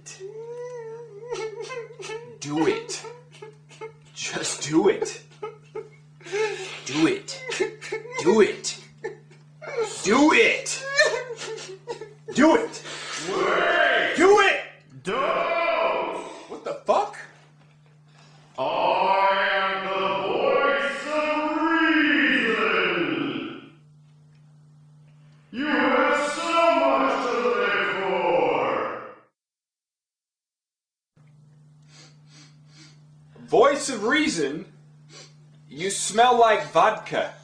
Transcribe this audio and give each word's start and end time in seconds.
it. 0.00 0.18
Do 2.40 2.66
it. 2.66 3.04
Just 4.14 4.62
do 4.68 4.88
it. 4.88 5.22
Do 6.86 7.06
it. 7.06 7.42
Do 8.22 8.40
it. 8.40 8.78
Do 10.04 10.32
it. 10.32 10.84
Do 12.34 12.56
it. 12.56 12.79
Voice 33.50 33.88
of 33.88 34.04
reason. 34.04 34.64
You 35.68 35.90
smell 35.90 36.38
like 36.38 36.70
vodka. 36.70 37.34